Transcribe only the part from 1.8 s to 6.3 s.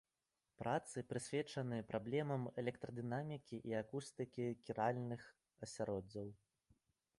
праблемам электрадынамікі і акустыкі кіральных асяроддзяў.